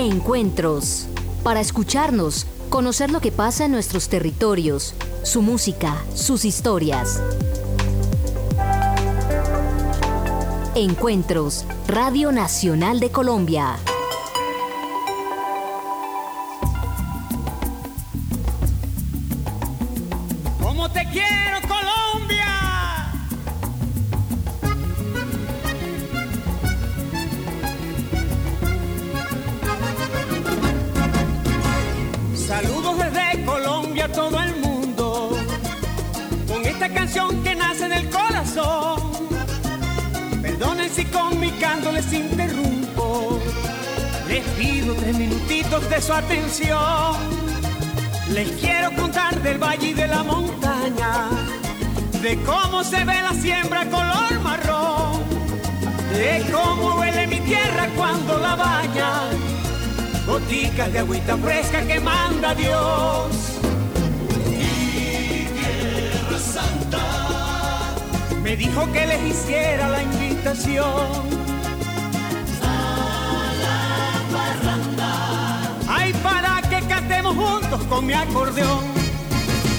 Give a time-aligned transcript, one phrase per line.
[0.00, 1.08] Encuentros.
[1.42, 7.22] Para escucharnos, conocer lo que pasa en nuestros territorios, su música, sus historias.
[10.74, 13.76] Encuentros, Radio Nacional de Colombia.
[48.28, 51.28] Les quiero contar del valle y de la montaña,
[52.22, 55.22] de cómo se ve la siembra color marrón,
[56.12, 59.10] de cómo huele mi tierra cuando la baña,
[60.26, 63.58] goticas de agüita fresca que manda Dios.
[64.48, 67.94] Mi tierra santa
[68.42, 71.39] me dijo que les hiciera la invitación
[77.40, 78.84] juntos con mi acordeón.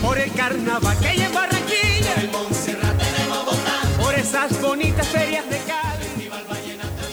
[0.02, 2.16] Por el carnaval que hay en Barranquilla.
[2.22, 3.56] el Montserrat tenemos
[4.02, 6.30] Por esas bonitas ferias de Cali.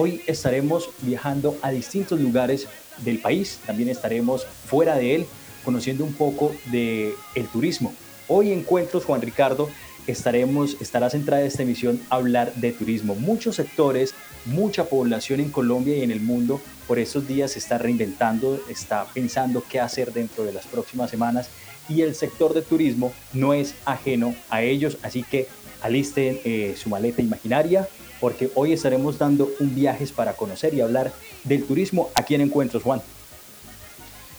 [0.00, 2.68] Hoy estaremos viajando a distintos lugares
[2.98, 5.26] del país, también estaremos fuera de él,
[5.64, 7.92] conociendo un poco del el turismo.
[8.28, 9.68] Hoy Encuentros, Juan Ricardo,
[10.06, 13.16] estaremos, estará centrada esta emisión a hablar de turismo.
[13.16, 17.76] Muchos sectores, mucha población en Colombia y en el mundo por estos días se está
[17.76, 21.48] reinventando, está pensando qué hacer dentro de las próximas semanas
[21.88, 25.48] y el sector de turismo no es ajeno a ellos, así que
[25.82, 27.88] alisten eh, su maleta imaginaria,
[28.20, 31.12] porque hoy estaremos dando un viajes para conocer y hablar
[31.44, 33.02] del turismo aquí en Encuentros, Juan.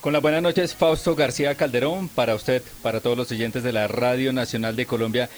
[0.01, 3.87] Con las buenas noches, Fausto García Calderón, para usted, para todos los oyentes de la
[3.87, 5.29] Radio Nacional de Colombia.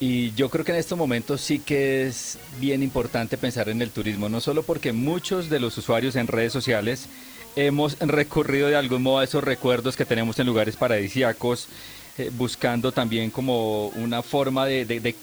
[0.00, 3.90] Y yo creo que en estos momentos sí que es bien importante pensar en el
[3.90, 7.06] turismo, no solo porque muchos de los usuarios en redes sociales
[7.54, 11.68] hemos recurrido de algún modo a esos recuerdos que tenemos en lugares paradisíacos,
[12.20, 15.14] eh, buscando también como una forma de,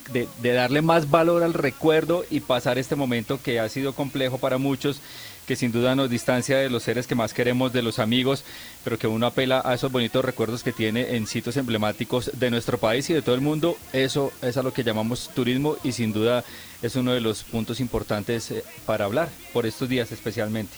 [0.42, 5.00] darle más valor al recuerdo y pasar este momento que ha sido complejo para muchos,
[5.46, 8.44] que sin duda nos distancia de los seres que más queremos, de los amigos,
[8.84, 12.80] pero que uno apela a esos bonitos recuerdos que tiene en sitios emblemáticos de nuestro
[12.80, 13.78] país y de todo el mundo.
[13.94, 16.44] Eso es a lo que llamamos turismo y sin duda
[16.82, 20.76] es uno de los puntos importantes eh, para hablar por estos días especialmente.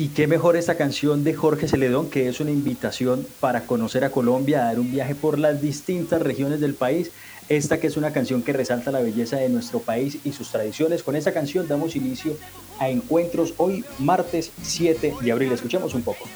[0.00, 4.10] Y qué mejor esta canción de Jorge Celedón, que es una invitación para conocer a
[4.10, 7.10] Colombia, a dar un viaje por las distintas regiones del país.
[7.48, 11.02] Esta que es una canción que resalta la belleza de nuestro país y sus tradiciones.
[11.02, 12.36] Con esta canción damos inicio
[12.78, 15.50] a encuentros hoy, martes 7 de abril.
[15.50, 16.26] Escuchemos un poco.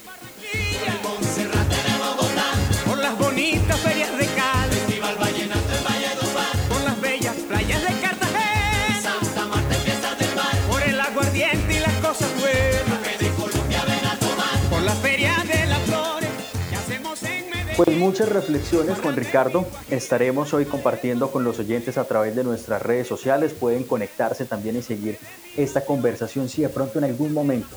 [17.76, 19.64] Pues muchas reflexiones, Juan Ricardo.
[19.88, 23.54] Estaremos hoy compartiendo con los oyentes a través de nuestras redes sociales.
[23.54, 25.18] Pueden conectarse también y seguir
[25.56, 27.74] esta conversación si de pronto en algún momento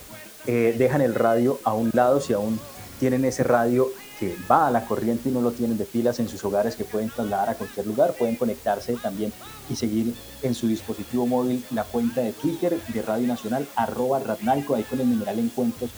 [0.47, 2.59] eh, dejan el radio a un lado, si aún
[2.99, 3.87] tienen ese radio
[4.19, 6.83] que va a la corriente y no lo tienen de pilas en sus hogares que
[6.83, 9.31] pueden trasladar a cualquier lugar, pueden conectarse también
[9.69, 14.75] y seguir en su dispositivo móvil la cuenta de Twitter de Radio Nacional, arroba Radnalco,
[14.75, 15.89] ahí con el numeral encuentros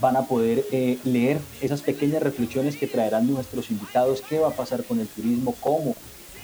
[0.00, 4.56] van a poder eh, leer esas pequeñas reflexiones que traerán nuestros invitados, qué va a
[4.56, 5.94] pasar con el turismo, cómo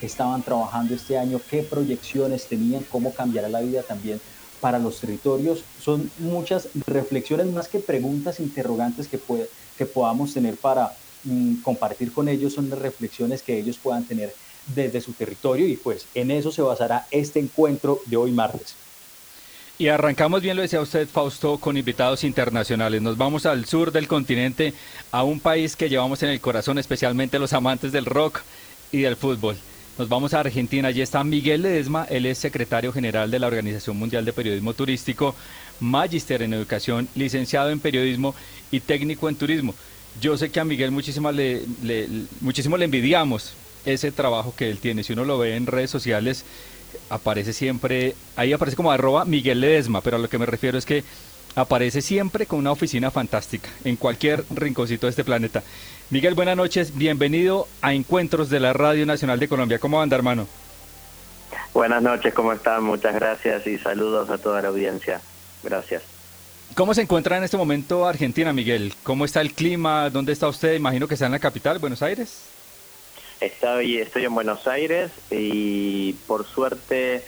[0.00, 4.20] estaban trabajando este año, qué proyecciones tenían, cómo cambiará la vida también
[4.60, 5.64] para los territorios.
[5.82, 9.20] Son muchas reflexiones más que preguntas, interrogantes que,
[9.76, 10.92] que podamos tener para
[11.24, 14.34] mm, compartir con ellos, son las reflexiones que ellos puedan tener
[14.74, 18.74] desde su territorio y pues en eso se basará este encuentro de hoy martes.
[19.80, 23.00] Y arrancamos bien, lo decía usted, Fausto, con invitados internacionales.
[23.00, 24.74] Nos vamos al sur del continente,
[25.10, 28.42] a un país que llevamos en el corazón, especialmente los amantes del rock
[28.92, 29.56] y del fútbol.
[29.96, 30.88] Nos vamos a Argentina.
[30.88, 35.34] Allí está Miguel Ledesma, él es secretario general de la Organización Mundial de Periodismo Turístico,
[35.80, 38.34] magíster en educación, licenciado en periodismo
[38.70, 39.74] y técnico en turismo.
[40.20, 41.62] Yo sé que a Miguel muchísimo le,
[42.42, 43.54] muchísimo le envidiamos
[43.86, 45.04] ese trabajo que él tiene.
[45.04, 46.44] Si uno lo ve en redes sociales,
[47.08, 50.84] aparece siempre, ahí aparece como arroba Miguel Ledesma, pero a lo que me refiero es
[50.84, 51.04] que
[51.54, 55.62] aparece siempre con una oficina fantástica en cualquier rinconcito de este planeta.
[56.10, 59.78] Miguel, buenas noches, bienvenido a Encuentros de la Radio Nacional de Colombia.
[59.78, 60.46] ¿Cómo anda, hermano?
[61.72, 62.82] Buenas noches, ¿cómo están?
[62.82, 65.20] Muchas gracias y saludos a toda la audiencia.
[65.62, 66.02] Gracias.
[66.74, 68.94] ¿Cómo se encuentra en este momento Argentina, Miguel?
[69.02, 70.08] ¿Cómo está el clima?
[70.10, 70.74] ¿Dónde está usted?
[70.74, 72.44] Imagino que está en la capital, Buenos Aires.
[73.40, 77.24] Estoy, estoy en Buenos Aires y por suerte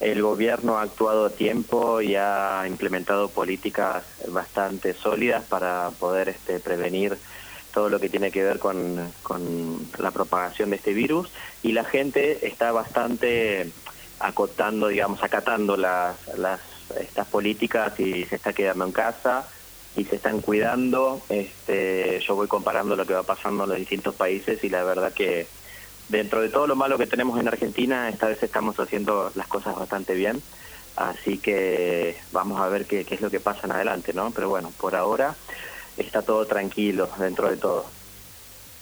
[0.00, 6.58] el gobierno ha actuado a tiempo y ha implementado políticas bastante sólidas para poder este,
[6.58, 7.16] prevenir
[7.72, 9.12] todo lo que tiene que ver con,
[9.98, 11.30] la propagación de este virus.
[11.62, 13.70] Y la gente está bastante
[14.18, 16.60] acotando, digamos, acatando las, las
[16.98, 19.48] estas políticas y se está quedando en casa
[19.96, 21.20] y se están cuidando.
[21.28, 25.12] Este, yo voy comparando lo que va pasando en los distintos países y la verdad
[25.12, 25.46] que
[26.08, 29.76] dentro de todo lo malo que tenemos en Argentina, esta vez estamos haciendo las cosas
[29.76, 30.42] bastante bien.
[30.96, 34.30] Así que vamos a ver qué, es lo que pasa en adelante, ¿no?
[34.30, 35.34] Pero bueno, por ahora
[35.96, 37.84] está todo tranquilo dentro de todo.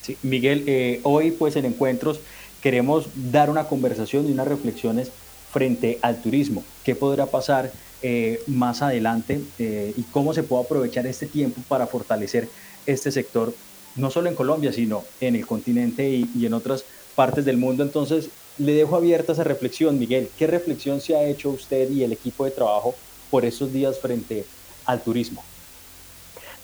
[0.02, 2.20] Sí, Miguel, eh, hoy pues en Encuentros
[2.60, 5.10] queremos dar una conversación y unas reflexiones
[5.52, 6.64] frente al turismo.
[6.84, 7.72] ¿Qué podrá pasar
[8.02, 12.48] eh, más adelante eh, y cómo se puede aprovechar este tiempo para fortalecer
[12.86, 13.54] este sector,
[13.96, 16.84] no solo en Colombia, sino en el continente y, y en otras
[17.14, 17.82] partes del mundo.
[17.82, 18.28] Entonces,
[18.58, 20.28] le dejo abierta esa reflexión, Miguel.
[20.36, 22.94] ¿Qué reflexión se ha hecho usted y el equipo de trabajo
[23.30, 24.44] por estos días frente
[24.84, 25.42] al turismo?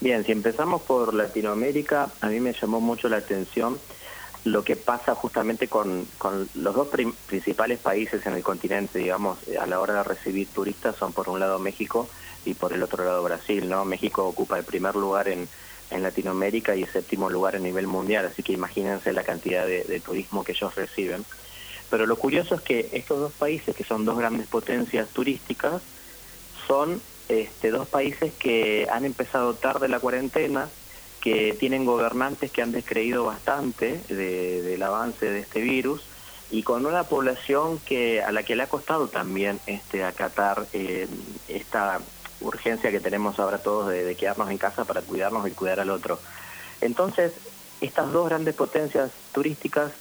[0.00, 3.78] Bien, si empezamos por Latinoamérica, a mí me llamó mucho la atención
[4.44, 6.88] lo que pasa justamente con, con los dos
[7.26, 11.40] principales países en el continente, digamos, a la hora de recibir turistas son por un
[11.40, 12.08] lado México
[12.44, 13.84] y por el otro lado Brasil, ¿no?
[13.84, 15.48] México ocupa el primer lugar en,
[15.90, 19.84] en Latinoamérica y el séptimo lugar a nivel mundial, así que imagínense la cantidad de,
[19.84, 21.24] de turismo que ellos reciben.
[21.90, 25.82] Pero lo curioso es que estos dos países, que son dos grandes potencias turísticas,
[26.66, 30.68] son este, dos países que han empezado tarde la cuarentena,
[31.20, 36.02] que tienen gobernantes que han descreído bastante del avance de este virus
[36.50, 41.06] y con una población que a la que le ha costado también este acatar eh,
[41.48, 42.00] esta
[42.40, 45.90] urgencia que tenemos ahora todos de, de, quedarnos en casa para cuidarnos y cuidar al
[45.90, 46.20] otro.
[46.80, 47.32] Entonces,
[47.80, 49.92] estas dos grandes potencias turísticas,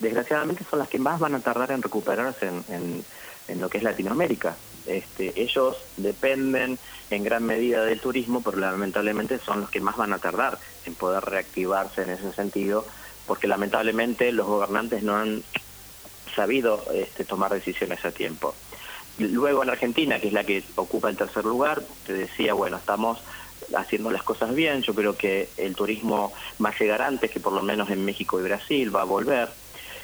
[0.00, 3.04] desgraciadamente, son las que más van a tardar en recuperarse en,
[3.48, 4.56] en lo que es Latinoamérica.
[4.88, 6.78] Este, ellos dependen
[7.10, 10.94] en gran medida del turismo, pero lamentablemente son los que más van a tardar en
[10.94, 12.86] poder reactivarse en ese sentido,
[13.26, 15.42] porque lamentablemente los gobernantes no han
[16.34, 18.54] sabido este, tomar decisiones a tiempo.
[19.18, 23.18] Luego en Argentina, que es la que ocupa el tercer lugar, te decía, bueno, estamos
[23.76, 26.32] haciendo las cosas bien, yo creo que el turismo
[26.64, 29.48] va a llegar antes que por lo menos en México y Brasil, va a volver.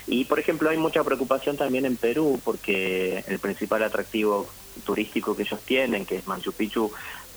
[0.07, 4.49] Y por ejemplo hay mucha preocupación también en Perú porque el principal atractivo
[4.85, 6.91] turístico que ellos tienen, que es Machu Picchu,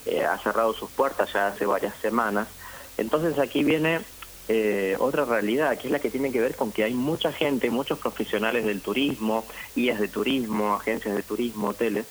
[0.06, 2.48] eh, ha cerrado sus puertas ya hace varias semanas.
[2.96, 4.00] Entonces aquí viene
[4.48, 7.70] eh, otra realidad, que es la que tiene que ver con que hay mucha gente,
[7.70, 9.44] muchos profesionales del turismo,
[9.76, 12.06] guías de turismo, agencias de turismo, hoteles,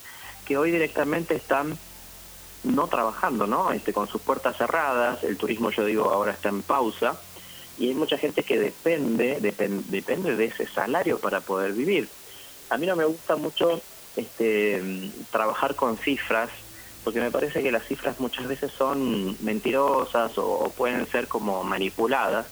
[0.46, 1.78] que hoy directamente están
[2.64, 3.72] no trabajando, ¿no?
[3.72, 7.20] Este, con sus puertas cerradas, el turismo yo digo ahora está en pausa,
[7.80, 12.08] y hay mucha gente que depende, depend, depende de ese salario para poder vivir.
[12.70, 13.82] A mí no me gusta mucho
[14.18, 14.82] este,
[15.32, 16.50] trabajar con cifras,
[17.04, 22.48] porque me parece que las cifras muchas veces son mentirosas o, pueden ser como manipuladas.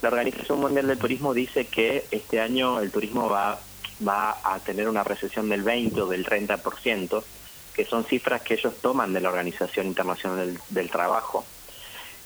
[0.00, 3.60] La Organización Mundial del Turismo dice que este año el turismo va,
[4.06, 7.22] va a tener una recesión del 20 o del 30%,
[7.74, 11.44] que son cifras que ellos toman de la Organización Internacional del, del Trabajo.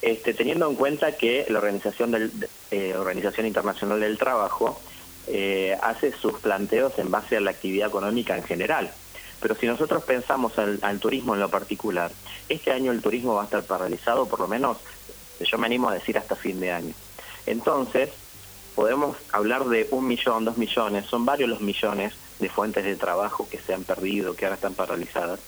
[0.03, 2.31] Este, teniendo en cuenta que la Organización, del,
[2.71, 4.79] eh, Organización Internacional del Trabajo
[5.27, 8.91] eh, hace sus planteos en base a la actividad económica en general.
[9.41, 12.11] Pero si nosotros pensamos al, al, turismo en lo particular,
[12.49, 14.79] este año el turismo va a estar paralizado, por lo menos
[15.41, 16.95] yo me animo a decir hasta fin de año.
[17.47, 18.11] Entonces,
[18.75, 23.49] podemos hablar de un millón, dos millones, son varios los millones de fuentes de trabajo
[23.49, 25.41] que se han perdido, que ahora están paralizadas.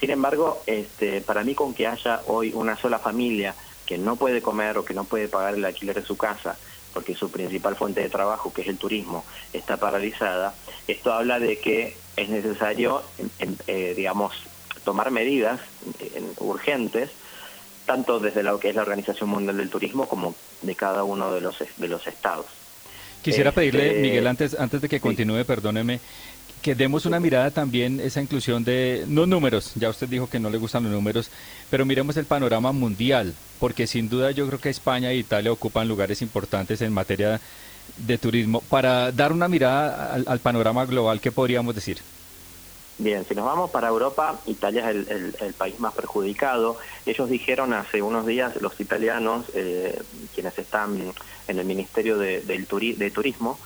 [0.00, 3.54] Sin embargo, este, para mí con que haya hoy una sola familia
[3.86, 6.56] que no puede comer o que no puede pagar el alquiler de su casa
[6.96, 9.22] porque su principal fuente de trabajo, que es el turismo,
[9.52, 10.54] está paralizada,
[10.88, 13.02] esto habla de que es necesario,
[13.66, 14.32] eh, digamos,
[14.82, 15.60] tomar medidas
[16.38, 17.10] urgentes,
[17.84, 21.42] tanto desde lo que es la Organización Mundial del Turismo como de cada uno de
[21.42, 22.46] los, de los estados.
[23.20, 26.00] Quisiera este, pedirle, Miguel, antes, antes de que continúe, perdóneme,
[26.66, 30.50] que demos una mirada también esa inclusión de, no números, ya usted dijo que no
[30.50, 31.30] le gustan los números,
[31.70, 35.86] pero miremos el panorama mundial, porque sin duda yo creo que España e Italia ocupan
[35.86, 37.40] lugares importantes en materia
[37.98, 38.62] de turismo.
[38.62, 41.98] Para dar una mirada al, panorama global, ¿qué podríamos decir?
[42.98, 46.78] Bien, si nos vamos para Europa, Italia es el, país más perjudicado.
[47.04, 50.02] Ellos dijeron hace unos días, los italianos, eh,
[50.34, 51.00] quienes están
[51.46, 53.56] en el Ministerio de, del de Turismo,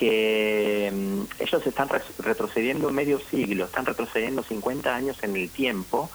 [0.00, 1.88] que mm, ellos están
[2.18, 6.10] retrocediendo medio siglo, están retrocediendo 50 años en el tiempo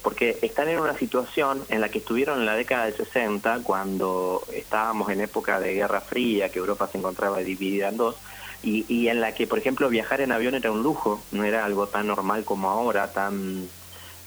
[0.00, 4.44] porque están en una situación en la que estuvieron en la década del 60, cuando
[4.52, 8.14] estábamos en época de Guerra Fría, que Europa se encontraba dividida en dos,
[8.62, 11.88] y, en la que, por ejemplo, viajar en avión era un lujo, no era algo
[11.88, 13.68] tan normal como ahora, tan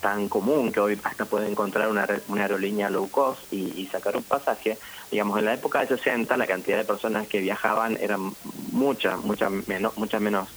[0.01, 4.23] tan común que hoy hasta puede encontrar una, una aerolínea low cost y, sacar un
[4.23, 4.77] pasaje.
[5.11, 8.17] Digamos, en la época del 60 la cantidad de personas que viajaban era
[8.71, 10.49] mucha, mucha menos, mucha menos,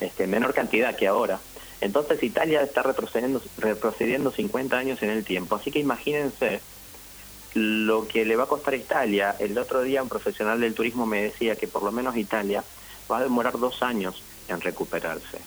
[0.00, 1.38] este, menor cantidad que ahora.
[1.80, 5.56] Entonces Italia está retrocediendo, retrocediendo 50 años en el tiempo.
[5.56, 6.60] Así que imagínense
[7.54, 9.36] lo que le va a costar a Italia.
[9.38, 12.64] El otro día un profesional del turismo me decía que por lo menos Italia
[13.10, 15.38] va a demorar dos años en recuperarse.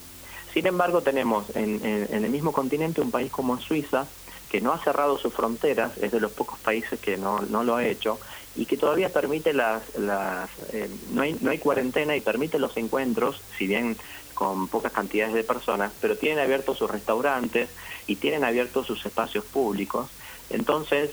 [0.54, 4.06] Sin embargo, tenemos en, el mismo continente un país como Suiza,
[4.50, 7.76] que no ha cerrado sus fronteras, es de los pocos países que no, no lo
[7.76, 8.20] ha hecho,
[8.56, 9.96] y que todavía permite las...
[9.98, 13.98] las eh, no, hay, no hay cuarentena y permite los encuentros, si bien
[14.34, 17.70] con pocas cantidades de personas, pero tienen abiertos sus restaurantes
[18.06, 20.10] y tienen abiertos sus espacios públicos.
[20.50, 21.12] Entonces,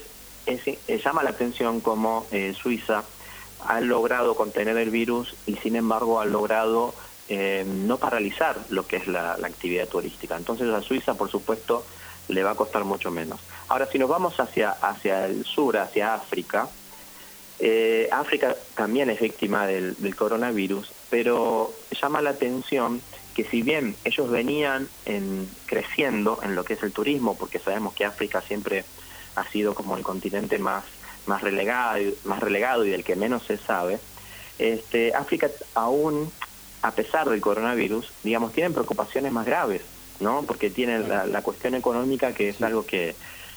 [1.03, 3.03] llama la atención cómo eh, Suiza
[3.65, 6.93] ha logrado contener el virus y sin embargo ha logrado
[7.29, 10.35] eh, no paralizar lo que es la, actividad turística.
[10.35, 11.85] Entonces a Suiza, por supuesto,
[12.27, 13.39] le va a costar mucho menos.
[13.69, 16.67] Ahora, si nos vamos hacia, hacia el sur, hacia África,
[17.65, 23.01] eh, África también es víctima del, coronavirus, pero llama la atención
[23.33, 27.93] que si bien ellos venían en, creciendo en lo que es el turismo, porque sabemos
[27.93, 28.83] que África siempre
[29.37, 30.83] ha sido como el continente más,
[31.25, 33.97] más, relegado, más relegado y del que menos se sabe,
[34.59, 36.29] este, África aún,
[36.81, 39.83] a pesar del coronavirus, digamos, tienen preocupaciones más graves,
[40.19, 40.43] ¿no?
[40.43, 43.15] Porque tienen la, la cuestión económica, que es algo que,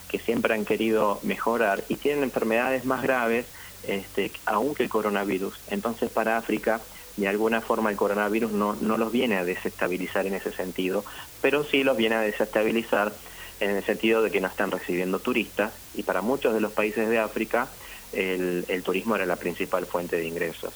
[0.09, 3.47] que siempre han querido mejorar, y tienen enfermedades más graves
[3.85, 5.59] este, aún que el coronavirus.
[5.71, 6.81] Entonces para África,
[7.17, 11.05] de alguna forma el coronavirus no, no los viene a desestabilizar en ese sentido,
[11.41, 13.13] pero sí los viene a desestabilizar
[13.61, 17.09] en el sentido de que no están recibiendo turistas y para muchos de los países
[17.09, 17.69] de África
[18.13, 20.75] el, el turismo era la principal fuente de ingresos.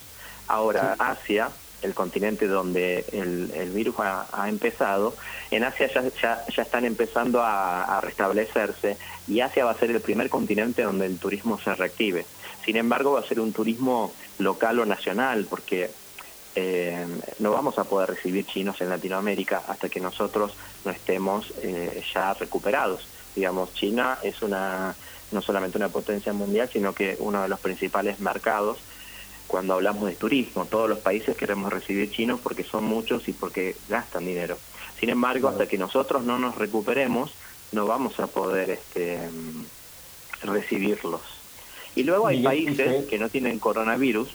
[0.48, 1.50] Ahora, Asia,
[1.82, 5.14] el continente donde el, el virus ha, empezado,
[5.50, 8.96] en Asia ya, ya, están empezando a, a, restablecerse
[9.28, 12.26] y Asia va a ser el primer continente donde el turismo se reactive.
[12.70, 15.90] Sin embargo, va a ser un turismo local o nacional, porque
[16.54, 17.04] eh,
[17.40, 20.52] no vamos a poder recibir chinos en Latinoamérica hasta que nosotros
[20.84, 23.08] no estemos eh, ya recuperados.
[23.34, 24.94] Digamos, China es una
[25.32, 28.78] no solamente una potencia mundial, sino que uno de los principales mercados
[29.48, 30.64] cuando hablamos de turismo.
[30.66, 34.56] Todos los países queremos recibir chinos porque son muchos y porque gastan dinero.
[35.00, 37.32] Sin embargo, hasta que nosotros no nos recuperemos,
[37.72, 39.28] no vamos a poder este,
[40.44, 41.39] recibirlos.
[41.94, 44.28] Y luego hay países que no tienen coronavirus,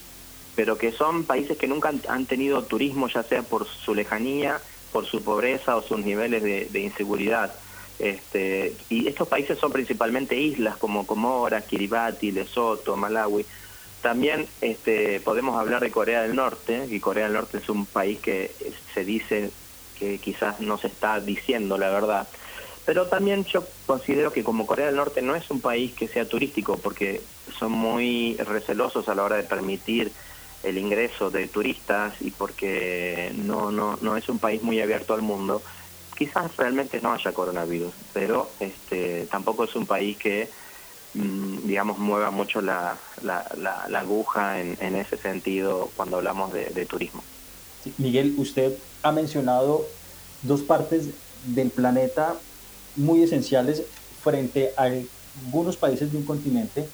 [0.55, 4.59] pero que son países que nunca han tenido turismo, ya sea por su lejanía,
[4.91, 7.53] por su pobreza o sus niveles de, inseguridad.
[7.99, 13.45] Este, y estos países son principalmente islas como Comoras, Kiribati, Lesoto, Malawi.
[14.01, 18.19] También este, podemos hablar de Corea del Norte, y Corea del Norte es un país
[18.19, 18.51] que
[18.93, 19.51] se dice
[19.99, 22.27] que quizás no se está diciendo la verdad,
[22.85, 26.27] pero también yo considero que como Corea del Norte no es un país que sea
[26.27, 27.21] turístico, porque
[27.57, 30.11] son muy recelosos a la hora de permitir
[30.63, 35.21] el ingreso de turistas y porque no, no, no es un país muy abierto al
[35.21, 35.61] mundo,
[36.17, 40.49] quizás realmente no haya coronavirus, pero este, tampoco es un país que,
[41.13, 46.65] mm, digamos, mueva mucho la, la, la, aguja en, en, ese sentido cuando hablamos de,
[46.65, 47.23] de turismo.
[47.99, 49.85] Miguel, usted ha mencionado
[50.41, 51.09] dos partes
[51.45, 52.35] del planeta
[52.95, 53.83] muy esenciales
[54.23, 54.89] frente a
[55.45, 56.87] algunos países de un continente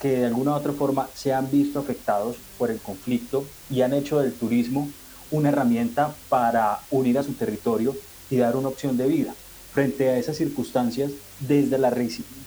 [0.00, 3.94] que de alguna u otra forma se han visto afectados por el conflicto y han
[3.94, 4.90] hecho del turismo
[5.30, 7.96] una herramienta para unir a su territorio
[8.30, 9.34] y dar una opción de vida.
[9.72, 11.94] Frente a esas circunstancias, desde la,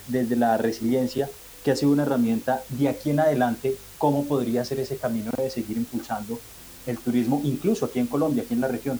[0.08, 1.30] desde la resiliencia,
[1.64, 5.50] que ha sido una herramienta de aquí en adelante, ¿cómo podría ser ese camino de
[5.50, 6.40] seguir impulsando
[6.88, 9.00] el turismo, incluso aquí en Colombia, aquí en la región?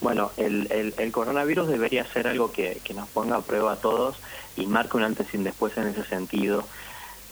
[0.00, 0.66] Bueno, el,
[0.98, 4.16] el, coronavirus debería ser algo que, nos ponga a prueba a todos
[4.56, 6.64] y marque un antes y un después en ese sentido.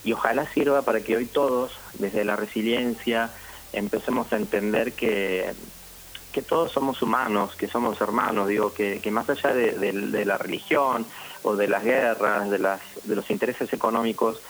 [0.04, 3.30] Y ojalá sirva para que hoy todos, desde la resiliencia,
[3.73, 5.52] empecemos a entender que,
[6.33, 11.04] que todos somos humanos, que somos hermanos, digo, que, que más allá de, la religión
[11.42, 14.40] o de las guerras, de, las, de los intereses económicos,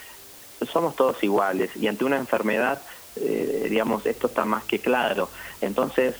[0.70, 2.80] somos todos iguales y ante una enfermedad
[3.16, 5.28] eh, digamos, esto está más que claro.
[5.60, 6.14] Entonces,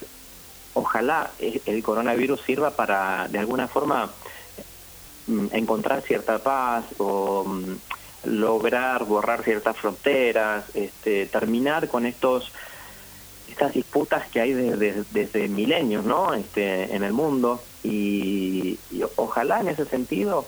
[0.75, 4.11] ojalá el coronavirus sirva para, de alguna forma,
[5.27, 7.77] mm, encontrar cierta paz o mm,
[8.25, 12.53] lograr borrar ciertas fronteras, este, terminar con estos
[13.51, 16.35] estas disputas que hay desde, milenios ¿no?
[16.35, 18.79] este, en el mundo y,
[19.17, 20.47] ojalá en ese sentido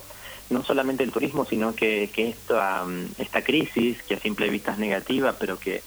[0.51, 2.85] no solamente el turismo sino que, que esta,
[3.19, 5.83] esta crisis que a simple vista es negativa pero que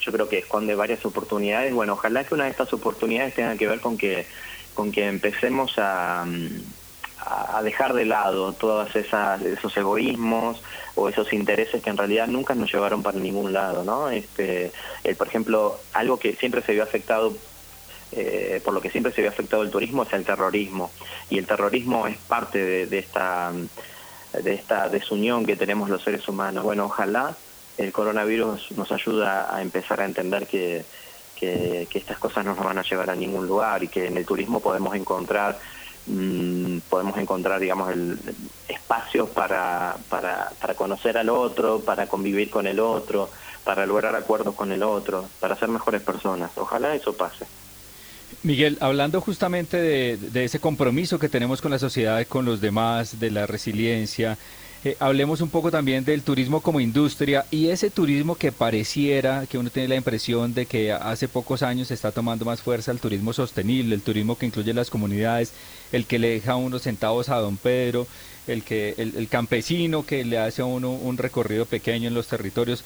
[0.00, 3.66] yo creo que esconde varias oportunidades bueno ojalá que una de estas oportunidades tenga que
[3.66, 4.26] ver con que
[4.74, 6.26] con que empecemos a
[7.18, 10.62] a dejar de lado todos esos egoísmos
[10.94, 14.10] o esos intereses que en realidad nunca nos llevaron para ningún lado, ¿no?
[14.10, 14.72] Este,
[15.04, 17.32] el, por ejemplo, algo que siempre se vio afectado
[18.12, 20.90] eh, por lo que siempre se vio afectado el turismo es el terrorismo
[21.30, 23.50] y el terrorismo es parte de, esta
[24.32, 26.62] de esta desunión que tenemos los seres humanos.
[26.62, 27.36] Bueno, ojalá
[27.76, 30.84] el coronavirus nos ayuda a empezar a entender que,
[31.34, 34.16] que, que estas cosas no nos van a llevar a ningún lugar y que en
[34.16, 35.58] el turismo podemos encontrar
[36.06, 38.18] Mm, podemos encontrar, digamos, el,
[38.68, 43.30] espacios para, para, para conocer al otro, para convivir con el otro,
[43.64, 46.50] para lograr acuerdos con el otro, para ser mejores personas.
[46.56, 47.46] Ojalá eso pase.
[48.42, 53.18] Miguel, hablando justamente de, de, ese compromiso que tenemos con la sociedad, con los demás,
[53.18, 54.36] de la resiliencia,
[54.84, 59.56] eh, hablemos un poco también del turismo como industria y ese turismo que pareciera, que
[59.56, 63.32] uno tiene la impresión de que hace pocos años está tomando más fuerza el turismo
[63.32, 65.52] sostenible, el turismo que incluye las comunidades,
[65.90, 68.06] el que le deja unos centavos a don Pedro,
[68.46, 72.84] el, que, el, campesino que le hace a uno un recorrido pequeño en los territorios.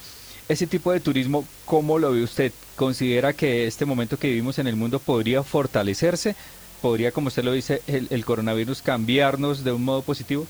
[0.49, 2.53] Ese tipo de turismo, ¿cómo lo ve usted?
[2.77, 6.37] ¿Considera que este momento que vivimos en el mundo podría fortalecerse?
[6.81, 10.47] ¿Podría, como usted lo dice, el coronavirus cambiarnos de un modo positivo?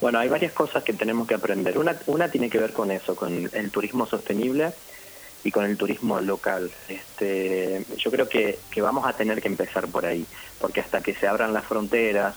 [0.00, 1.78] Bueno, hay varias cosas que tenemos que aprender.
[1.78, 4.72] Una, una tiene que ver con eso, con el turismo sostenible
[5.44, 6.70] y con el turismo local.
[6.88, 10.26] Este, yo creo que, que vamos a tener que empezar por ahí,
[10.60, 12.34] porque hasta que se abran las fronteras,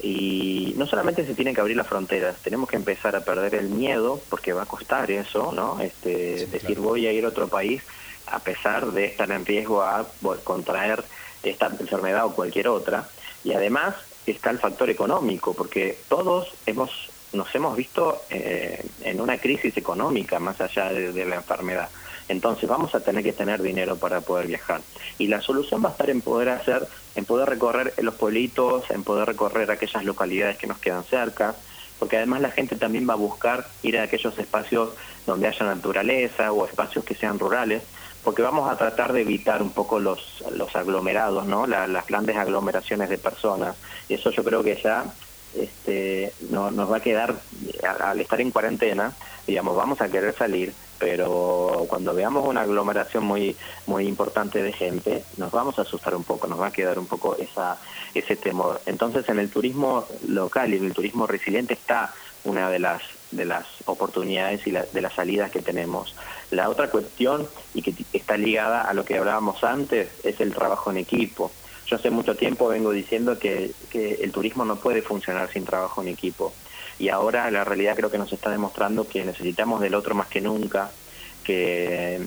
[0.00, 3.70] y no solamente se tienen que abrir las fronteras, tenemos que empezar a perder el
[3.70, 5.80] miedo, porque va a costar eso, ¿no?
[5.80, 7.82] Este, decir voy a ir a otro país
[8.26, 10.06] a pesar de estar en riesgo a
[10.42, 11.04] contraer
[11.42, 13.08] esta enfermedad o cualquier otra.
[13.44, 13.94] Y además
[14.26, 20.38] está el factor económico, porque todos hemos nos hemos visto eh, en una crisis económica
[20.38, 21.88] más allá de, la enfermedad.
[22.28, 24.80] Entonces vamos a tener que tener dinero para poder viajar.
[25.18, 29.04] Y la solución va a estar en poder hacer, en poder recorrer los pueblitos, en
[29.04, 31.54] poder recorrer aquellas localidades que nos quedan cerca,
[31.98, 34.90] porque además la gente también va a buscar ir a aquellos espacios
[35.26, 37.82] donde haya naturaleza o espacios que sean rurales,
[38.24, 41.66] porque vamos a tratar de evitar un poco los, los aglomerados, ¿no?
[41.66, 43.76] las grandes aglomeraciones de personas.
[44.08, 45.04] Y eso yo creo que ya
[45.54, 47.34] este, no, nos va a quedar,
[48.00, 49.12] al estar en cuarentena,
[49.46, 53.56] digamos, vamos a querer salir, pero cuando veamos una aglomeración muy
[53.86, 57.06] muy importante de gente, nos vamos a asustar un poco, nos va a quedar un
[57.06, 57.78] poco esa
[58.14, 58.80] ese temor.
[58.86, 62.12] Entonces, en el turismo local y en el turismo resiliente está
[62.44, 63.02] una de las
[63.34, 66.14] de las oportunidades y de las salidas que tenemos.
[66.50, 70.90] La otra cuestión, y que está ligada a lo que hablábamos antes, es el trabajo
[70.90, 71.50] en equipo.
[71.86, 76.02] Yo hace mucho tiempo vengo diciendo que, que el turismo no puede funcionar sin trabajo
[76.02, 76.52] en equipo.
[76.98, 80.40] Y ahora la realidad creo que nos está demostrando que necesitamos del otro más que
[80.40, 80.90] nunca,
[81.42, 82.20] que,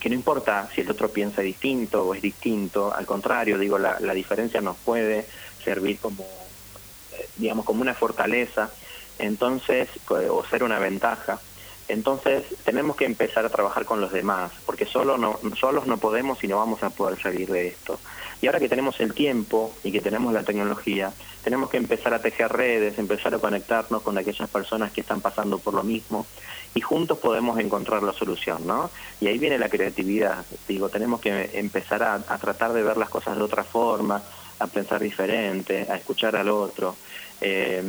[0.00, 3.98] que no importa si el otro piensa distinto o es distinto, al contrario, digo, la,
[4.00, 5.26] la diferencia nos puede
[5.64, 8.70] servir como, eh, digamos, como una fortaleza
[9.18, 11.40] entonces, o ser una ventaja.
[11.88, 16.42] Entonces, tenemos que empezar a trabajar con los demás, porque solo no, solos no podemos
[16.44, 17.98] y no vamos a poder salir de esto.
[18.42, 22.20] Y ahora que tenemos el tiempo y que tenemos la tecnología, tenemos que empezar a
[22.20, 26.26] tejer redes, empezar a conectarnos con aquellas personas que están pasando por lo mismo
[26.74, 28.90] y juntos podemos encontrar la solución, ¿no?
[29.20, 30.44] Y ahí viene la creatividad.
[30.68, 34.22] Digo, tenemos que empezar a tratar de ver las cosas de otra forma,
[34.60, 36.96] a pensar diferente, a escuchar al otro
[37.40, 37.82] eh,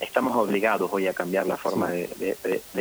[0.00, 2.36] estamos obligados hoy a cambiar la forma de,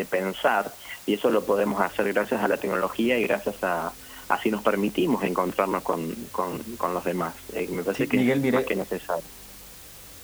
[0.09, 0.71] pensar
[1.05, 3.91] y eso lo podemos hacer gracias a la tecnología y gracias a
[4.29, 7.33] así nos permitimos encontrarnos con, con, los demás.
[7.53, 9.23] Eh, me parece que Miguel, mire, que necesario.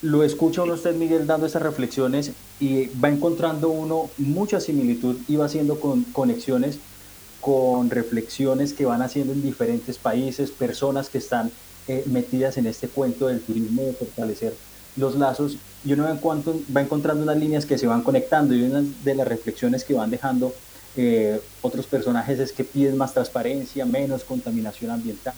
[0.02, 5.36] Lo escucha uno usted, Miguel, dando esas reflexiones y va encontrando uno mucha similitud y
[5.36, 6.80] va haciendo con, conexiones
[7.40, 11.52] con reflexiones que van haciendo en diferentes países, personas que están
[11.88, 14.56] eh, metidas en este cuento del turismo de fortalecer
[14.96, 19.16] los lazos y uno va encontrando unas líneas que se van conectando y una de
[19.16, 20.54] las reflexiones que van dejando
[20.98, 25.34] eh, otros personajes es que piden más transparencia, menos contaminación ambiental,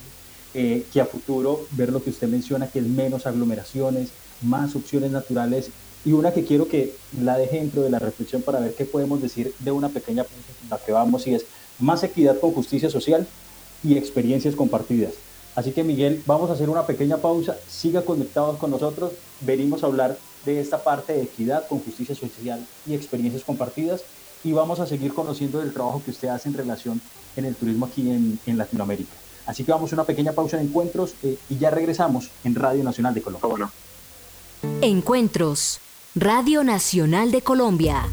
[0.52, 4.08] eh, que a futuro ver lo que usted menciona, que es menos aglomeraciones,
[4.42, 5.70] más opciones naturales
[6.04, 9.22] y una que quiero que la deje dentro de la reflexión para ver qué podemos
[9.22, 11.46] decir de una pequeña punta con la que vamos y es
[11.78, 13.26] más equidad con justicia social
[13.82, 15.12] y experiencias compartidas.
[15.54, 19.86] Así que Miguel, vamos a hacer una pequeña pausa, siga conectados con nosotros, venimos a
[19.86, 24.02] hablar de esta parte de equidad con justicia social y experiencias compartidas
[24.42, 27.00] y vamos a seguir conociendo del trabajo que usted hace en relación
[27.36, 29.12] en el turismo aquí en, Latinoamérica.
[29.46, 32.82] Así que vamos a una pequeña pausa de encuentros eh, y ya regresamos en Radio
[32.82, 33.70] Nacional de Colombia.
[34.80, 35.80] Encuentros,
[36.14, 38.06] Radio Nacional de Colombia.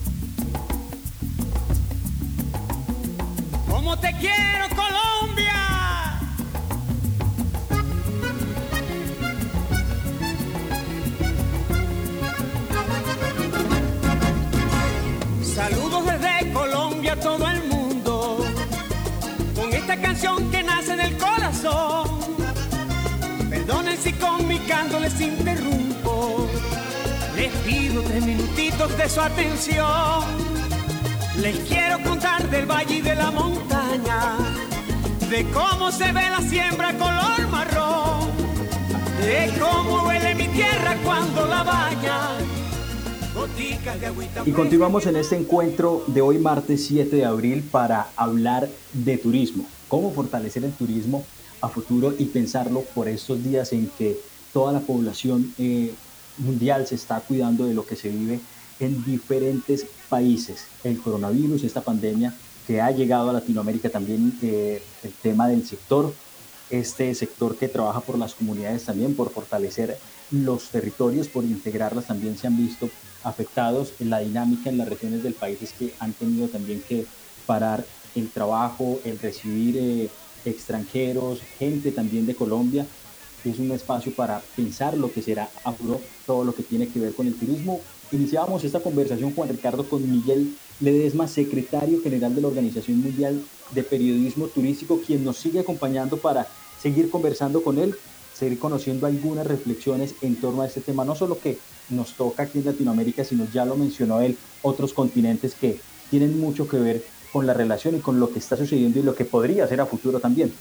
[17.11, 18.45] A todo el mundo,
[19.55, 22.07] con esta canción que nace del corazón.
[23.49, 26.47] Perdonen si con mi canto les interrumpo,
[27.35, 30.51] les pido tres minutitos de su atención
[31.41, 34.35] les quiero contar del valle y de la montaña,
[35.29, 38.29] de cómo se ve la siembra color marrón,
[39.21, 42.50] de cómo huele mi tierra cuando la baña.
[44.45, 49.65] Y continuamos en este encuentro de hoy martes 7 de abril para hablar de turismo,
[49.87, 51.23] cómo fortalecer el turismo
[51.61, 54.19] a futuro y pensarlo por estos días en que
[54.51, 55.93] toda la población eh,
[56.39, 58.41] mundial se está cuidando de lo que se vive
[58.81, 60.65] en diferentes países.
[60.83, 62.35] El coronavirus, esta pandemia
[62.67, 66.13] que ha llegado a Latinoamérica también, eh, el tema del sector,
[66.69, 69.97] este sector que trabaja por las comunidades también, por fortalecer
[70.31, 72.89] los territorios, por integrarlas, también se han visto
[73.23, 77.05] afectados en la dinámica en las regiones del país es que han tenido también que
[77.45, 80.09] parar el trabajo, el recibir eh,
[80.45, 82.85] extranjeros, gente también de Colombia.
[83.43, 85.73] Es un espacio para pensar lo que será a
[86.25, 87.81] todo lo que tiene que ver con el turismo,
[88.13, 93.83] Iniciábamos esta conversación, Juan Ricardo, con Miguel Ledesma, secretario general de la Organización Mundial de
[93.83, 96.45] Periodismo Turístico, quien nos sigue acompañando para
[96.81, 97.95] seguir conversando con él,
[98.33, 101.57] seguir conociendo algunas reflexiones en torno a este tema, no solo que
[101.91, 106.67] nos toca aquí en Latinoamérica, sino ya lo mencionó él, otros continentes que tienen mucho
[106.67, 109.67] que ver con la relación y con lo que está sucediendo y lo que podría
[109.67, 110.53] ser a futuro también.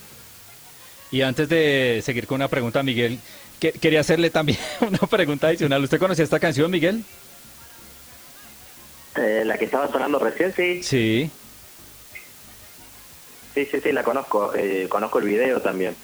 [1.11, 3.19] Y antes de seguir con una pregunta, Miguel,
[3.59, 5.83] quería hacerle también una pregunta adicional.
[5.83, 7.03] ¿Usted conocía esta canción, Miguel?
[9.17, 10.81] Eh, la que estaba sonando recién, sí.
[10.81, 11.29] Sí.
[13.53, 14.53] Sí, sí, sí, la conozco.
[14.55, 15.95] Eh, conozco el video también.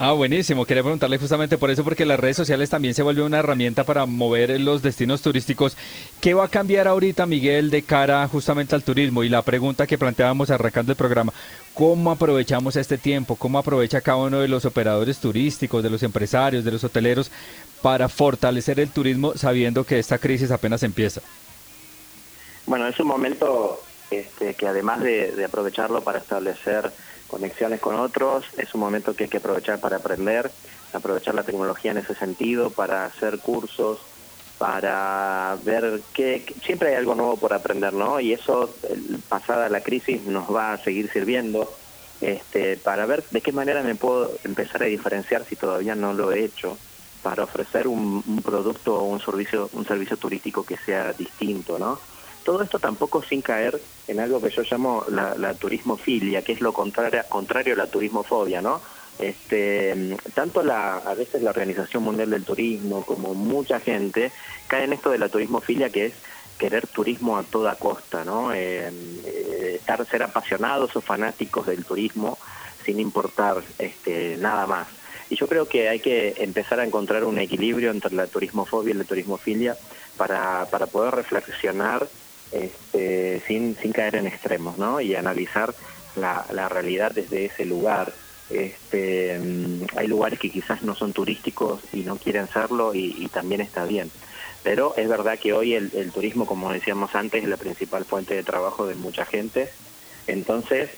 [0.00, 0.64] Ah, buenísimo.
[0.64, 4.06] Quería preguntarle justamente por eso, porque las redes sociales también se vuelven una herramienta para
[4.06, 5.76] mover los destinos turísticos.
[6.20, 9.24] ¿Qué va a cambiar ahorita, Miguel, de cara justamente al turismo?
[9.24, 11.32] Y la pregunta que planteábamos arrancando el programa,
[11.74, 13.34] ¿cómo aprovechamos este tiempo?
[13.34, 17.32] ¿Cómo aprovecha cada uno de los operadores turísticos, de los empresarios, de los hoteleros,
[17.82, 21.22] para fortalecer el turismo sabiendo que esta crisis apenas empieza?
[22.66, 26.92] Bueno, es un momento este, que además de, aprovecharlo para establecer
[27.28, 30.50] conexiones con otros, es un momento que hay que aprovechar para aprender,
[30.92, 34.00] aprovechar la tecnología en ese sentido, para hacer cursos,
[34.58, 38.18] para ver que, siempre hay algo nuevo por aprender, ¿no?
[38.18, 38.74] Y eso,
[39.28, 41.72] pasada la crisis, nos va a seguir sirviendo
[42.20, 46.32] este, para ver de qué manera me puedo empezar a diferenciar si todavía no lo
[46.32, 46.76] he hecho
[47.22, 52.00] para ofrecer un, un producto o un servicio, un servicio turístico que sea distinto, ¿no?
[52.48, 56.62] Todo esto tampoco sin caer en algo que yo llamo la, la turismofilia, que es
[56.62, 58.80] lo contrario, contrario a la turismofobia, ¿no?
[59.18, 64.32] Este, tanto la, a veces la Organización Mundial del Turismo como mucha gente
[64.66, 66.14] cae en esto de la turismofilia que es
[66.56, 68.50] querer turismo a toda costa, ¿no?
[68.54, 68.90] Eh,
[69.26, 72.38] eh, estar, ser apasionados o fanáticos del turismo
[72.82, 74.88] sin importar este, nada más.
[75.28, 78.96] Y yo creo que hay que empezar a encontrar un equilibrio entre la turismofobia y
[78.96, 79.76] la turismofilia
[80.16, 82.08] para, para poder reflexionar
[82.52, 85.00] este, sin, sin caer en extremos, ¿no?
[85.00, 85.74] Y analizar
[86.16, 88.12] la, la realidad desde ese lugar.
[88.50, 93.60] Este, mm, hay lugares que quizás no son turísticos y no quieren serlo y, también
[93.60, 94.10] está bien.
[94.62, 98.42] Pero es verdad que hoy el, turismo, como decíamos antes, es la principal fuente de
[98.42, 99.68] trabajo de mucha gente.
[100.26, 100.90] Entonces,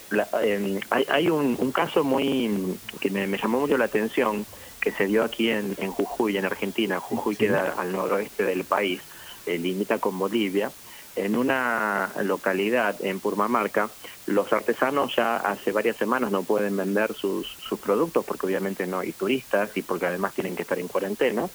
[0.43, 4.45] em, hay, hay un, un, caso muy que me, llamó mucho la atención
[4.81, 6.99] que se dio aquí en, en Jujuy, en Argentina.
[6.99, 9.03] Jujuy queda al noroeste del país,
[9.47, 10.71] eh, limita con Bolivia
[11.17, 13.91] en una localidad en Purmamarca,
[14.27, 19.01] los artesanos ya hace varias semanas no pueden vender sus, sus productos porque obviamente no
[19.01, 21.49] hay turistas y porque además tienen que estar en cuarentena.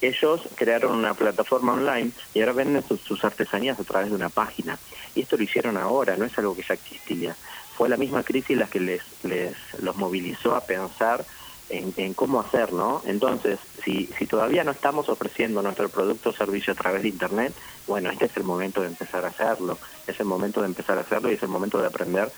[0.00, 4.78] Ellos crearon una plataforma online y ahora venden sus, artesanías a través de una página.
[5.14, 7.34] Y esto lo hicieron ahora, no es algo que ya existía.
[7.76, 11.24] Fue la misma crisis la que les, les los movilizó a pensar
[11.68, 13.02] en, cómo hacer, ¿no?
[13.06, 17.52] Entonces, si, si todavía no estamos ofreciendo nuestro producto o servicio a través de Internet,
[17.86, 21.02] bueno, este es el momento de empezar a hacerlo, es el momento de empezar a
[21.02, 22.30] hacerlo y es el momento de aprender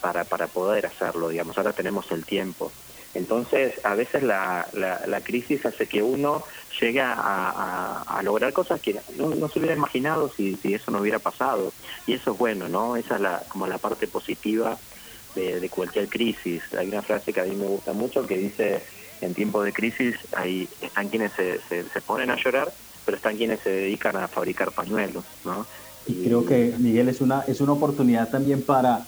[0.00, 2.70] para, para poder hacerlo, digamos, ahora tenemos el tiempo.
[3.14, 6.42] Entonces, a veces la, la, crisis hace que uno
[6.80, 11.72] llegue a, lograr cosas que no, se hubiera imaginado si, si, eso no hubiera pasado.
[12.06, 12.96] Y eso es bueno, ¿no?
[12.96, 14.78] Esa es la, como la parte positiva
[15.34, 16.62] de, cualquier crisis.
[16.74, 18.82] Hay una frase que a mí me gusta mucho que dice,
[19.20, 22.72] en tiempos de crisis hay, están quienes se, se, ponen a llorar,
[23.04, 25.66] pero están quienes se dedican a fabricar pañuelos, ¿no?
[26.06, 29.06] Y creo que, Miguel, es una, es una oportunidad también para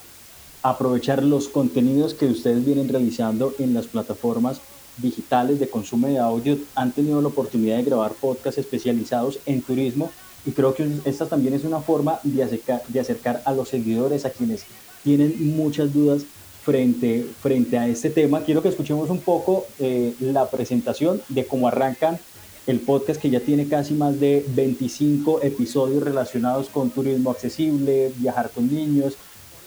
[0.63, 4.61] aprovechar los contenidos que ustedes vienen realizando en las plataformas
[4.97, 6.57] digitales de consumo de audio.
[6.75, 10.11] Han tenido la oportunidad de grabar podcasts especializados en turismo
[10.47, 14.25] y creo que esta también es una forma de acercar, de acercar a los seguidores,
[14.25, 14.65] a quienes
[15.03, 16.23] tienen muchas dudas
[16.65, 18.43] frente, frente a este tema.
[18.43, 22.19] Quiero que escuchemos un poco eh, la presentación de cómo arrancan
[22.67, 28.51] el podcast que ya tiene casi más de 25 episodios relacionados con turismo accesible, viajar
[28.51, 29.17] con niños,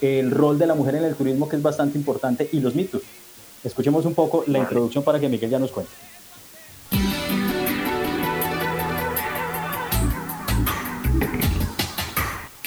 [0.01, 3.01] el rol de la mujer en el turismo que es bastante importante y los mitos.
[3.63, 5.91] Escuchemos un poco la introducción para que Miguel ya nos cuente.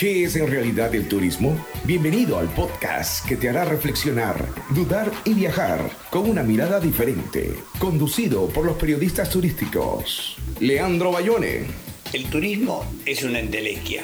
[0.00, 1.62] ¿Qué es en realidad el turismo?
[1.84, 8.48] Bienvenido al podcast que te hará reflexionar, dudar y viajar con una mirada diferente, conducido
[8.48, 10.36] por los periodistas turísticos.
[10.58, 11.66] Leandro Bayone.
[12.14, 14.02] El turismo es una entelequia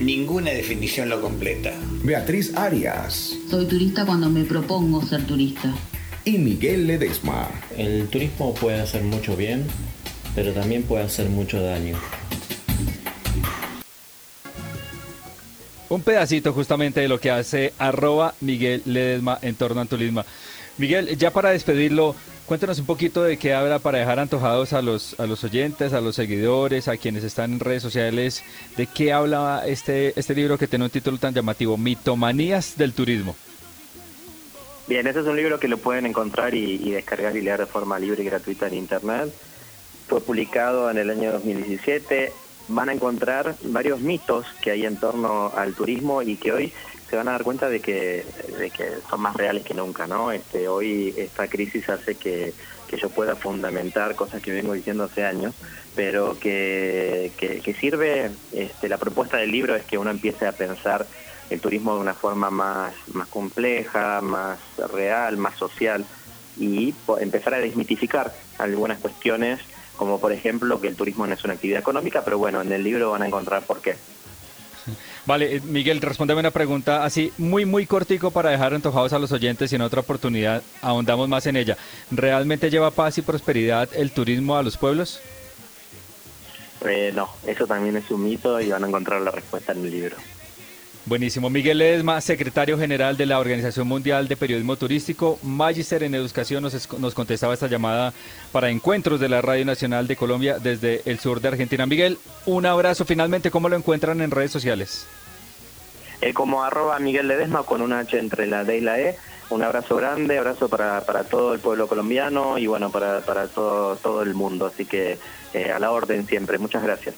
[0.00, 1.74] Ninguna definición lo completa.
[2.02, 3.36] Beatriz Arias.
[3.50, 5.74] Soy turista cuando me propongo ser turista.
[6.24, 7.50] Y Miguel Ledesma.
[7.76, 9.66] El turismo puede hacer mucho bien,
[10.34, 11.98] pero también puede hacer mucho daño.
[15.88, 20.24] Un pedacito justamente de lo que hace arroba Miguel Ledesma en torno al turismo.
[20.78, 22.16] Miguel, ya para despedirlo,
[22.46, 26.02] Cuéntanos un poquito de qué habla para dejar antojados a los, a los oyentes, a
[26.02, 28.44] los seguidores, a quienes están en redes sociales,
[28.76, 33.34] de qué habla este, este libro que tiene un título tan llamativo, Mitomanías del Turismo.
[34.86, 37.98] Bien, ese es un libro que lo pueden encontrar y, descargar y leer de forma
[37.98, 39.32] libre y gratuita en Internet.
[40.06, 42.30] Fue publicado en el año 2017.
[42.68, 46.72] Van a encontrar varios mitos que hay en torno al turismo y que hoy
[47.08, 48.24] se van a dar cuenta de que,
[48.58, 50.32] de que son más reales que nunca, ¿no?
[50.32, 52.54] Este, hoy esta crisis hace que,
[52.88, 55.54] que yo pueda fundamentar cosas que vengo diciendo hace años,
[55.94, 61.06] pero que, que, sirve, este, la propuesta del libro es que uno empiece a pensar
[61.50, 64.58] el turismo de una forma más, más compleja, más
[64.92, 66.04] real, más social
[66.58, 69.60] y empezar a desmitificar algunas cuestiones
[69.96, 72.82] como por ejemplo que el turismo no es una actividad económica, pero bueno, en el
[72.82, 73.96] libro van a encontrar por qué.
[75.26, 79.32] Vale, eh, Miguel, respóndeme una pregunta así muy, muy cortico para dejar antojados a los
[79.32, 81.78] oyentes y en otra oportunidad ahondamos más en ella.
[82.10, 85.20] ¿Realmente lleva paz y prosperidad el turismo a los pueblos?
[86.86, 89.90] Eh, no, eso también es un mito y van a encontrar la respuesta en el
[89.90, 90.16] libro.
[91.06, 91.50] Buenísimo.
[91.50, 96.98] Miguel Ledesma, secretario general de la Organización Mundial de Periodismo Turístico, Magister en Educación, nos,
[96.98, 98.14] nos, contestaba esta llamada
[98.52, 101.84] para encuentros de la Radio Nacional de Colombia desde el sur de Argentina.
[101.84, 103.04] Miguel, un abrazo.
[103.04, 105.06] Finalmente, ¿cómo lo encuentran en redes sociales?
[106.22, 109.18] Eh, como arroba Miguel Ledesma con una H entre la D y la E.
[109.50, 113.96] Un abrazo grande, abrazo para, para todo el pueblo colombiano y bueno, para, para todo,
[113.96, 114.64] todo el mundo.
[114.64, 115.18] Así que
[115.52, 116.56] eh, a la orden siempre.
[116.56, 117.14] Muchas gracias.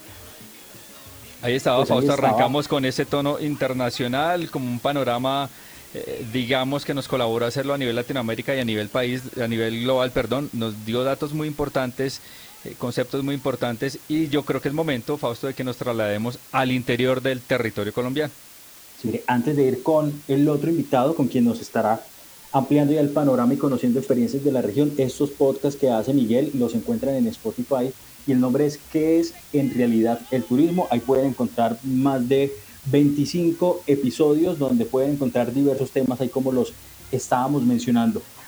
[1.43, 2.13] Ahí estaba, pues Fausto.
[2.13, 5.49] Arrancamos con ese tono internacional, como un panorama,
[5.95, 9.47] eh, digamos, que nos colaboró a hacerlo a nivel Latinoamérica y a nivel país, a
[9.47, 10.51] nivel global, perdón.
[10.53, 12.21] Nos dio datos muy importantes,
[12.65, 16.39] eh, conceptos muy importantes, y yo creo que es momento, Fausto, de que nos traslademos
[16.53, 18.33] al interior del territorio colombiano.
[19.01, 22.03] Sí, antes de ir con el otro invitado, con quien nos estará
[22.53, 26.51] ampliando ya el panorama y conociendo experiencias de la región, estos podcasts que hace Miguel
[26.55, 27.93] los encuentran en Spotify
[28.27, 30.89] y el nombre es ¿Qué es en realidad el turismo?
[30.91, 32.53] Ahí pueden encontrar más de
[32.87, 36.73] 25 episodios donde pueden encontrar diversos temas ahí como los
[37.11, 38.23] estábamos mencionando.